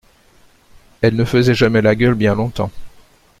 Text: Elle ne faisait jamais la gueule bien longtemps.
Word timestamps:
Elle 1.03 1.15
ne 1.15 1.23
faisait 1.25 1.53
jamais 1.53 1.83
la 1.83 1.93
gueule 1.95 2.15
bien 2.15 2.33
longtemps. 2.33 2.71